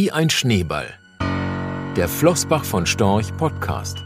Wie 0.00 0.12
ein 0.12 0.30
Schneeball. 0.30 0.96
Der 1.96 2.08
Flossbach 2.08 2.64
von 2.64 2.86
Storch 2.86 3.36
Podcast. 3.36 4.04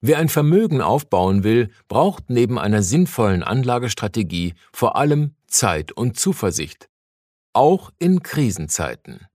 Wer 0.00 0.16
ein 0.16 0.30
Vermögen 0.30 0.80
aufbauen 0.80 1.44
will, 1.44 1.68
braucht 1.88 2.30
neben 2.30 2.58
einer 2.58 2.82
sinnvollen 2.82 3.42
Anlagestrategie 3.42 4.54
vor 4.72 4.96
allem 4.96 5.34
Zeit 5.46 5.92
und 5.92 6.18
Zuversicht. 6.18 6.88
Auch 7.52 7.90
in 7.98 8.22
Krisenzeiten. 8.22 9.26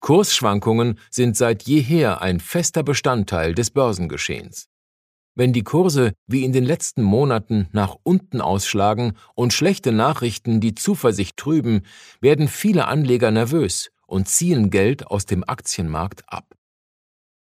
Kursschwankungen 0.00 0.98
sind 1.10 1.36
seit 1.36 1.64
jeher 1.64 2.22
ein 2.22 2.40
fester 2.40 2.84
Bestandteil 2.84 3.54
des 3.54 3.70
Börsengeschehens. 3.70 4.70
Wenn 5.36 5.52
die 5.52 5.64
Kurse 5.64 6.12
wie 6.26 6.44
in 6.44 6.52
den 6.52 6.64
letzten 6.64 7.02
Monaten 7.02 7.68
nach 7.72 7.96
unten 8.04 8.40
ausschlagen 8.40 9.14
und 9.34 9.52
schlechte 9.52 9.90
Nachrichten 9.90 10.60
die 10.60 10.76
Zuversicht 10.76 11.36
trüben, 11.36 11.82
werden 12.20 12.46
viele 12.46 12.86
Anleger 12.86 13.32
nervös 13.32 13.90
und 14.06 14.28
ziehen 14.28 14.70
Geld 14.70 15.08
aus 15.08 15.26
dem 15.26 15.42
Aktienmarkt 15.42 16.22
ab. 16.28 16.54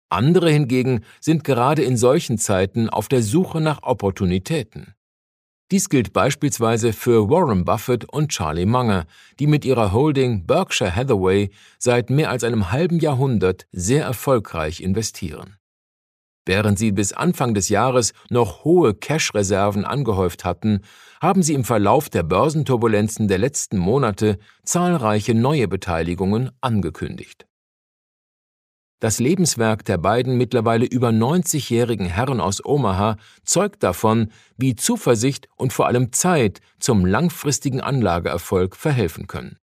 Andere 0.08 0.50
hingegen 0.50 1.04
sind 1.20 1.44
gerade 1.44 1.82
in 1.82 1.96
solchen 1.96 2.38
Zeiten 2.38 2.88
auf 2.88 3.08
der 3.08 3.22
Suche 3.22 3.60
nach 3.60 3.82
Opportunitäten. 3.82 4.95
Dies 5.72 5.88
gilt 5.88 6.12
beispielsweise 6.12 6.92
für 6.92 7.28
Warren 7.28 7.64
Buffett 7.64 8.04
und 8.10 8.28
Charlie 8.28 8.66
Munger, 8.66 9.04
die 9.40 9.48
mit 9.48 9.64
ihrer 9.64 9.92
Holding 9.92 10.46
Berkshire 10.46 10.95
Hathaway 10.95 11.50
seit 11.78 12.08
mehr 12.08 12.30
als 12.30 12.45
einem 12.45 12.70
halben 12.70 13.00
Jahrhundert 13.00 13.66
sehr 13.72 14.04
erfolgreich 14.04 14.80
investieren. 14.80 15.56
Während 16.46 16.78
sie 16.78 16.92
bis 16.92 17.12
Anfang 17.12 17.55
des 17.55 17.68
Jahres 17.68 18.12
noch 18.30 18.64
hohe 18.64 18.95
Cash-Reserven 18.95 19.84
angehäuft 19.84 20.45
hatten, 20.45 20.80
haben 21.20 21.42
sie 21.42 21.54
im 21.54 21.64
Verlauf 21.64 22.09
der 22.09 22.23
Börsenturbulenzen 22.23 23.27
der 23.27 23.38
letzten 23.38 23.78
Monate 23.78 24.38
zahlreiche 24.62 25.34
neue 25.34 25.66
Beteiligungen 25.66 26.52
angekündigt. 26.60 27.46
Das 29.01 29.18
Lebenswerk 29.18 29.85
der 29.85 29.98
beiden 29.98 30.38
mittlerweile 30.38 30.87
über 30.87 31.10
90-jährigen 31.10 32.07
Herren 32.07 32.40
aus 32.40 32.65
Omaha 32.65 33.16
zeugt 33.45 33.82
davon, 33.82 34.32
wie 34.57 34.74
Zuversicht 34.74 35.48
und 35.57 35.73
vor 35.73 35.87
allem 35.87 36.13
Zeit 36.13 36.60
zum 36.79 37.04
langfristigen 37.04 37.80
Anlageerfolg 37.82 38.74
verhelfen 38.74 39.26
können. 39.26 39.59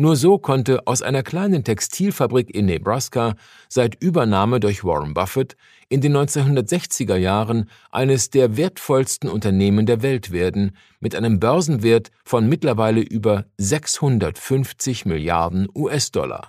Nur 0.00 0.14
so 0.14 0.38
konnte 0.38 0.86
aus 0.86 1.02
einer 1.02 1.24
kleinen 1.24 1.64
Textilfabrik 1.64 2.54
in 2.54 2.66
Nebraska 2.66 3.34
seit 3.68 4.00
Übernahme 4.00 4.60
durch 4.60 4.84
Warren 4.84 5.12
Buffett 5.12 5.56
in 5.88 6.00
den 6.00 6.16
1960er 6.16 7.16
Jahren 7.16 7.68
eines 7.90 8.30
der 8.30 8.56
wertvollsten 8.56 9.28
Unternehmen 9.28 9.86
der 9.86 10.00
Welt 10.00 10.30
werden, 10.30 10.76
mit 11.00 11.16
einem 11.16 11.40
Börsenwert 11.40 12.12
von 12.24 12.48
mittlerweile 12.48 13.00
über 13.00 13.46
650 13.56 15.04
Milliarden 15.04 15.66
US-Dollar. 15.74 16.46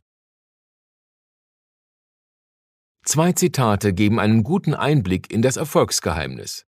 Zwei 3.03 3.31
Zitate 3.31 3.93
geben 3.93 4.19
einen 4.19 4.43
guten 4.43 4.75
Einblick 4.75 5.33
in 5.33 5.41
das 5.41 5.57
Erfolgsgeheimnis. 5.57 6.67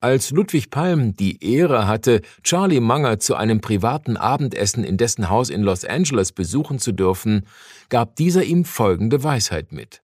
Als 0.00 0.30
Ludwig 0.30 0.70
Palm 0.70 1.16
die 1.16 1.42
Ehre 1.42 1.86
hatte, 1.86 2.20
Charlie 2.42 2.80
Munger 2.80 3.18
zu 3.18 3.34
einem 3.34 3.60
privaten 3.60 4.16
Abendessen 4.16 4.84
in 4.84 4.98
dessen 4.98 5.30
Haus 5.30 5.48
in 5.48 5.62
Los 5.62 5.84
Angeles 5.84 6.32
besuchen 6.32 6.78
zu 6.78 6.92
dürfen, 6.92 7.46
gab 7.88 8.16
dieser 8.16 8.44
ihm 8.44 8.64
folgende 8.64 9.24
Weisheit 9.24 9.72
mit. 9.72 10.02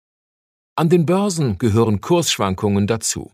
An 0.76 0.90
den 0.90 1.06
Börsen 1.06 1.58
gehören 1.58 2.02
Kursschwankungen 2.02 2.86
dazu. 2.86 3.32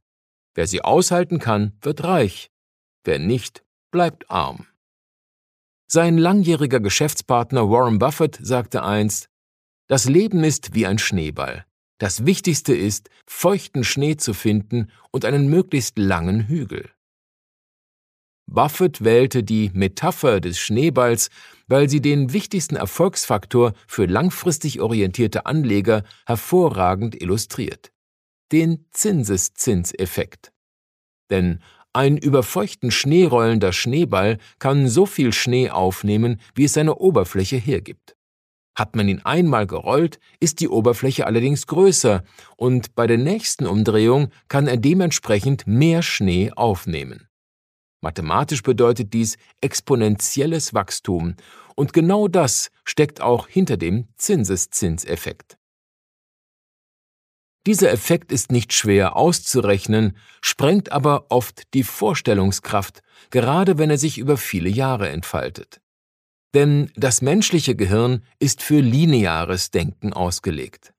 Wer 0.54 0.68
sie 0.68 0.84
aushalten 0.84 1.40
kann, 1.40 1.74
wird 1.82 2.04
reich. 2.04 2.52
Wer 3.04 3.18
nicht, 3.18 3.64
bleibt 3.92 4.30
arm. 4.30 4.68
Sein 5.88 6.18
langjähriger 6.18 6.80
Geschäftspartner 6.80 7.70
Warren 7.70 8.00
Buffett 8.00 8.40
sagte 8.42 8.84
einst, 8.84 9.28
das 9.88 10.06
Leben 10.06 10.44
ist 10.44 10.74
wie 10.74 10.86
ein 10.86 11.00
Schneeball. 11.00 11.66
Das 12.00 12.26
Wichtigste 12.26 12.76
ist, 12.76 13.10
feuchten 13.28 13.84
Schnee 13.84 14.18
zu 14.18 14.34
finden 14.34 14.92
und 15.12 15.26
einen 15.26 15.48
möglichst 15.50 15.98
langen 15.98 16.48
Hügel. 16.48 16.90
Buffett 18.46 19.04
wählte 19.04 19.44
die 19.44 19.72
Metapher 19.74 20.40
des 20.42 20.60
Schneeballs, 20.60 21.30
weil 21.68 21.90
sie 21.90 22.02
den 22.02 22.34
wichtigsten 22.34 22.76
Erfolgsfaktor 22.76 23.74
für 23.88 24.06
langfristig 24.06 24.82
orientierte 24.82 25.46
Anleger 25.46 26.04
hervorragend 26.26 27.20
illustriert. 27.22 27.92
Den 28.52 28.86
Zinseszinseffekt. 28.92 30.52
Denn 31.30 31.64
ein 31.94 32.18
über 32.18 32.44
feuchten 32.44 32.92
Schnee 32.92 33.26
rollender 33.26 33.72
Schneeball 33.72 34.40
kann 34.60 34.88
so 34.88 35.06
viel 35.06 35.32
Schnee 35.32 35.70
aufnehmen, 35.70 36.42
wie 36.54 36.66
es 36.66 36.74
seine 36.74 36.96
Oberfläche 36.96 37.58
hergibt. 37.58 38.16
Hat 38.76 38.96
man 38.96 39.08
ihn 39.08 39.22
einmal 39.24 39.68
gerollt, 39.68 40.20
ist 40.40 40.60
die 40.60 40.68
Oberfläche 40.68 41.28
allerdings 41.28 41.68
größer 41.68 42.24
und 42.58 42.96
bei 42.96 43.06
der 43.06 43.18
nächsten 43.20 43.68
Umdrehung 43.68 44.30
kann 44.48 44.68
er 44.68 44.78
dementsprechend 44.78 45.68
mehr 45.68 46.02
Schnee 46.02 46.52
aufnehmen. 46.56 47.28
Mathematisch 48.02 48.64
bedeutet 48.64 49.14
dies 49.14 49.38
exponentielles 49.62 50.74
Wachstum 50.74 51.36
und 51.76 51.94
genau 51.94 52.28
das 52.28 52.72
steckt 52.84 53.22
auch 53.22 53.48
hinter 53.48 53.78
dem 53.78 54.08
Zinseszinseffekt. 54.18 55.58
Dieser 57.66 57.92
Effekt 57.92 58.34
ist 58.34 58.52
nicht 58.52 58.74
schwer 58.74 59.16
auszurechnen, 59.16 60.18
sprengt 60.42 60.92
aber 60.92 61.28
oft 61.30 61.74
die 61.74 61.84
Vorstellungskraft, 61.84 63.02
gerade 63.30 63.78
wenn 63.78 63.90
er 63.90 63.98
sich 63.98 64.18
über 64.18 64.36
viele 64.36 64.68
Jahre 64.68 65.10
entfaltet. 65.10 65.80
Denn 66.54 66.92
das 66.96 67.22
menschliche 67.22 67.76
Gehirn 67.76 68.24
ist 68.40 68.62
für 68.62 68.80
lineares 68.80 69.72
Denken 69.72 70.14
ausgelegt. 70.14 70.94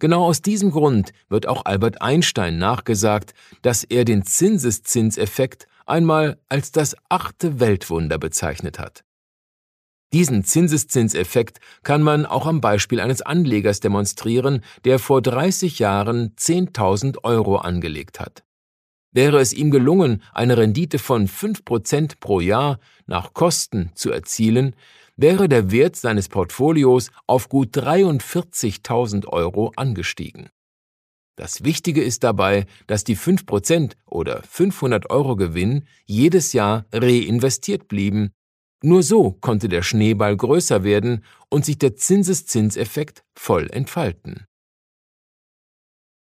Genau 0.00 0.24
aus 0.24 0.42
diesem 0.42 0.70
Grund 0.70 1.12
wird 1.28 1.46
auch 1.46 1.64
Albert 1.64 2.02
Einstein 2.02 2.58
nachgesagt, 2.58 3.32
dass 3.62 3.84
er 3.84 4.04
den 4.04 4.24
Zinseszinseffekt 4.24 5.66
einmal 5.86 6.38
als 6.48 6.72
das 6.72 6.96
achte 7.08 7.60
Weltwunder 7.60 8.18
bezeichnet 8.18 8.78
hat. 8.78 9.04
Diesen 10.12 10.44
Zinseszinseffekt 10.44 11.58
kann 11.82 12.02
man 12.02 12.24
auch 12.24 12.46
am 12.46 12.60
Beispiel 12.60 13.00
eines 13.00 13.20
Anlegers 13.20 13.80
demonstrieren, 13.80 14.62
der 14.84 14.98
vor 14.98 15.20
30 15.20 15.80
Jahren 15.80 16.34
10.000 16.36 17.24
Euro 17.24 17.56
angelegt 17.56 18.20
hat. 18.20 18.44
Wäre 19.14 19.40
es 19.40 19.52
ihm 19.52 19.70
gelungen, 19.70 20.22
eine 20.32 20.58
Rendite 20.58 20.98
von 20.98 21.28
5% 21.28 22.16
pro 22.18 22.40
Jahr 22.40 22.80
nach 23.06 23.32
Kosten 23.32 23.92
zu 23.94 24.10
erzielen, 24.10 24.74
wäre 25.16 25.48
der 25.48 25.70
Wert 25.70 25.94
seines 25.94 26.28
Portfolios 26.28 27.12
auf 27.28 27.48
gut 27.48 27.76
43.000 27.76 29.28
Euro 29.28 29.72
angestiegen. 29.76 30.50
Das 31.36 31.62
Wichtige 31.62 32.02
ist 32.02 32.24
dabei, 32.24 32.66
dass 32.88 33.04
die 33.04 33.16
5% 33.16 33.92
oder 34.04 34.42
500 34.42 35.10
Euro 35.10 35.36
Gewinn 35.36 35.86
jedes 36.06 36.52
Jahr 36.52 36.86
reinvestiert 36.92 37.86
blieben. 37.86 38.32
Nur 38.82 39.04
so 39.04 39.30
konnte 39.30 39.68
der 39.68 39.82
Schneeball 39.82 40.36
größer 40.36 40.82
werden 40.82 41.24
und 41.48 41.64
sich 41.64 41.78
der 41.78 41.94
Zinseszinseffekt 41.94 43.24
voll 43.36 43.70
entfalten. 43.70 44.46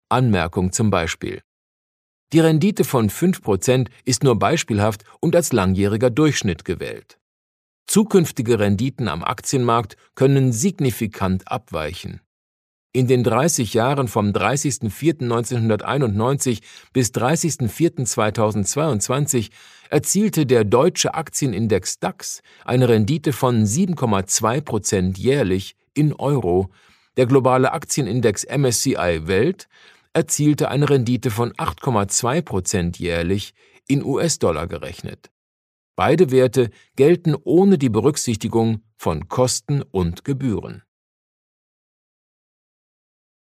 Anmerkung 0.09 0.71
zum 0.71 0.91
Beispiel. 0.91 1.41
Die 2.33 2.39
Rendite 2.39 2.83
von 2.83 3.09
5% 3.09 3.87
ist 4.03 4.23
nur 4.23 4.39
beispielhaft 4.39 5.03
und 5.19 5.35
als 5.35 5.53
langjähriger 5.53 6.09
Durchschnitt 6.09 6.65
gewählt. 6.65 7.19
Zukünftige 7.87 8.59
Renditen 8.59 9.07
am 9.07 9.23
Aktienmarkt 9.23 9.95
können 10.15 10.51
signifikant 10.51 11.51
abweichen. 11.51 12.21
In 12.95 13.07
den 13.07 13.23
30 13.25 13.73
Jahren 13.73 14.07
vom 14.07 14.29
30.04.1991 14.29 16.61
bis 16.93 17.11
30.04.2022 17.11 19.49
erzielte 19.89 20.45
der 20.45 20.63
deutsche 20.63 21.13
Aktienindex 21.13 21.99
DAX 21.99 22.41
eine 22.63 22.87
Rendite 22.87 23.33
von 23.33 23.65
7,2 23.65 24.61
Prozent 24.61 25.17
jährlich 25.17 25.75
in 25.93 26.13
Euro, 26.13 26.69
der 27.17 27.25
globale 27.25 27.73
Aktienindex 27.73 28.45
MSCI 28.45 29.27
Welt 29.27 29.67
erzielte 30.15 30.69
eine 30.69 30.89
Rendite 30.89 31.29
von 31.29 31.51
8,2 31.53 32.41
Prozent 32.41 32.99
jährlich 32.99 33.53
in 33.87 34.03
US-Dollar 34.03 34.65
gerechnet. 34.65 35.29
Beide 35.97 36.31
Werte 36.31 36.69
gelten 36.95 37.35
ohne 37.43 37.77
die 37.77 37.89
Berücksichtigung 37.89 38.81
von 38.97 39.27
Kosten 39.27 39.81
und 39.81 40.23
Gebühren. 40.23 40.83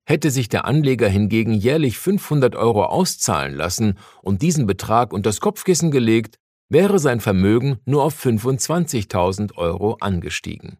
Hätte 0.05 0.31
sich 0.31 0.49
der 0.49 0.65
Anleger 0.65 1.07
hingegen 1.07 1.53
jährlich 1.53 1.97
500 1.97 2.55
Euro 2.55 2.85
auszahlen 2.85 3.53
lassen 3.53 3.97
und 4.21 4.41
diesen 4.41 4.65
Betrag 4.65 5.13
unter 5.13 5.29
das 5.29 5.41
Kopfkissen 5.41 5.91
gelegt, 5.91 6.37
wäre 6.69 6.99
sein 6.99 7.19
Vermögen 7.19 7.79
nur 7.85 8.03
auf 8.03 8.17
25.000 8.25 9.55
Euro 9.55 9.97
angestiegen. 9.99 10.77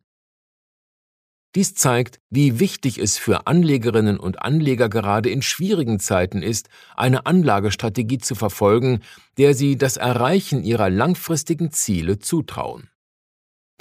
Dies 1.56 1.76
zeigt, 1.76 2.22
wie 2.30 2.60
wichtig 2.60 2.98
es 2.98 3.18
für 3.18 3.46
Anlegerinnen 3.46 4.18
und 4.18 4.42
Anleger 4.42 4.88
gerade 4.88 5.30
in 5.30 5.42
schwierigen 5.42 6.00
Zeiten 6.00 6.42
ist, 6.42 6.70
eine 6.96 7.26
Anlagestrategie 7.26 8.20
zu 8.20 8.36
verfolgen, 8.36 9.02
der 9.38 9.54
sie 9.54 9.78
das 9.78 9.98
Erreichen 9.98 10.64
ihrer 10.64 10.90
langfristigen 10.90 11.72
Ziele 11.72 12.20
zutrauen. 12.20 12.90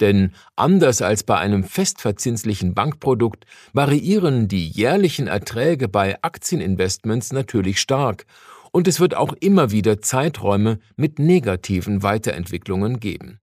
Denn 0.01 0.33
anders 0.55 1.01
als 1.01 1.23
bei 1.23 1.37
einem 1.37 1.63
festverzinslichen 1.63 2.73
Bankprodukt 2.73 3.45
variieren 3.71 4.47
die 4.47 4.67
jährlichen 4.67 5.27
Erträge 5.27 5.87
bei 5.87 6.21
Aktieninvestments 6.23 7.31
natürlich 7.31 7.79
stark 7.79 8.25
und 8.71 8.87
es 8.87 8.99
wird 8.99 9.15
auch 9.15 9.33
immer 9.39 9.71
wieder 9.71 10.01
Zeiträume 10.01 10.79
mit 10.95 11.19
negativen 11.19 12.03
Weiterentwicklungen 12.03 12.99
geben. 12.99 13.40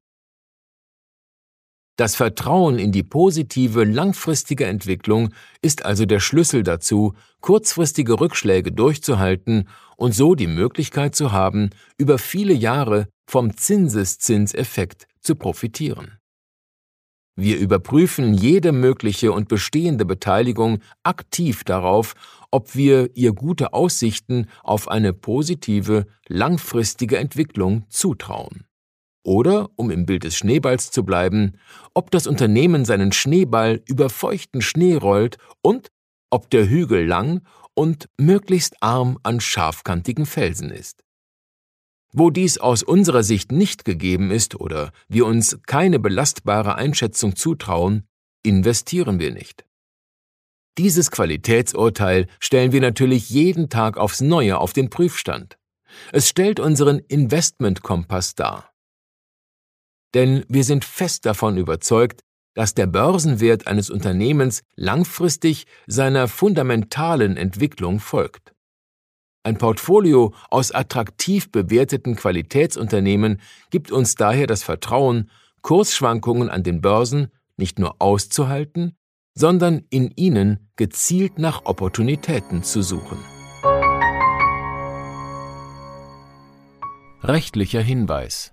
Das 1.98 2.14
Vertrauen 2.14 2.78
in 2.78 2.92
die 2.92 3.02
positive 3.02 3.82
langfristige 3.82 4.66
Entwicklung 4.66 5.34
ist 5.62 5.84
also 5.84 6.06
der 6.06 6.20
Schlüssel 6.20 6.62
dazu, 6.62 7.14
kurzfristige 7.40 8.20
Rückschläge 8.20 8.70
durchzuhalten 8.70 9.68
und 9.96 10.14
so 10.14 10.36
die 10.36 10.46
Möglichkeit 10.46 11.16
zu 11.16 11.32
haben, 11.32 11.70
über 11.96 12.18
viele 12.18 12.54
Jahre 12.54 13.08
vom 13.26 13.56
Zinseszinseffekt 13.56 15.08
zu 15.20 15.34
profitieren. 15.34 16.18
Wir 17.34 17.58
überprüfen 17.58 18.32
jede 18.32 18.70
mögliche 18.70 19.32
und 19.32 19.48
bestehende 19.48 20.04
Beteiligung 20.04 20.78
aktiv 21.02 21.64
darauf, 21.64 22.14
ob 22.52 22.76
wir 22.76 23.10
ihr 23.16 23.32
gute 23.32 23.72
Aussichten 23.72 24.46
auf 24.62 24.86
eine 24.86 25.12
positive, 25.12 26.06
langfristige 26.28 27.18
Entwicklung 27.18 27.86
zutrauen. 27.88 28.67
Oder, 29.28 29.68
um 29.76 29.90
im 29.90 30.06
Bild 30.06 30.24
des 30.24 30.36
Schneeballs 30.36 30.90
zu 30.90 31.04
bleiben, 31.04 31.58
ob 31.92 32.10
das 32.10 32.26
Unternehmen 32.26 32.86
seinen 32.86 33.12
Schneeball 33.12 33.82
über 33.84 34.08
feuchten 34.08 34.62
Schnee 34.62 34.94
rollt 34.94 35.36
und 35.60 35.88
ob 36.30 36.48
der 36.48 36.66
Hügel 36.66 37.04
lang 37.06 37.42
und 37.74 38.08
möglichst 38.16 38.82
arm 38.82 39.18
an 39.24 39.42
scharfkantigen 39.42 40.24
Felsen 40.24 40.70
ist. 40.70 41.04
Wo 42.10 42.30
dies 42.30 42.56
aus 42.56 42.82
unserer 42.82 43.22
Sicht 43.22 43.52
nicht 43.52 43.84
gegeben 43.84 44.30
ist 44.30 44.58
oder 44.58 44.92
wir 45.08 45.26
uns 45.26 45.58
keine 45.66 45.98
belastbare 45.98 46.76
Einschätzung 46.76 47.36
zutrauen, 47.36 48.08
investieren 48.42 49.20
wir 49.20 49.30
nicht. 49.30 49.66
Dieses 50.78 51.10
Qualitätsurteil 51.10 52.28
stellen 52.40 52.72
wir 52.72 52.80
natürlich 52.80 53.28
jeden 53.28 53.68
Tag 53.68 53.98
aufs 53.98 54.22
Neue 54.22 54.56
auf 54.56 54.72
den 54.72 54.88
Prüfstand. 54.88 55.58
Es 56.12 56.30
stellt 56.30 56.60
unseren 56.60 56.98
Investmentkompass 56.98 58.34
dar. 58.34 58.72
Denn 60.14 60.44
wir 60.48 60.64
sind 60.64 60.84
fest 60.84 61.26
davon 61.26 61.56
überzeugt, 61.56 62.22
dass 62.54 62.74
der 62.74 62.86
Börsenwert 62.86 63.66
eines 63.66 63.88
Unternehmens 63.88 64.62
langfristig 64.74 65.66
seiner 65.86 66.26
fundamentalen 66.26 67.36
Entwicklung 67.36 68.00
folgt. 68.00 68.52
Ein 69.44 69.58
Portfolio 69.58 70.34
aus 70.50 70.72
attraktiv 70.72 71.52
bewerteten 71.52 72.16
Qualitätsunternehmen 72.16 73.40
gibt 73.70 73.92
uns 73.92 74.16
daher 74.16 74.46
das 74.46 74.62
Vertrauen, 74.62 75.30
Kursschwankungen 75.62 76.50
an 76.50 76.62
den 76.62 76.80
Börsen 76.80 77.30
nicht 77.56 77.78
nur 77.78 77.96
auszuhalten, 78.00 78.96
sondern 79.34 79.84
in 79.90 80.10
ihnen 80.16 80.68
gezielt 80.76 81.38
nach 81.38 81.64
Opportunitäten 81.64 82.62
zu 82.62 82.82
suchen. 82.82 83.18
Rechtlicher 87.22 87.80
Hinweis 87.80 88.52